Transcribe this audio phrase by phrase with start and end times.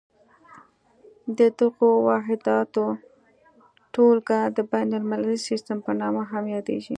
[1.37, 2.85] د دغو واحداتو
[3.93, 6.89] ټولګه د بین المللي سیسټم په نامه هم یادیږي.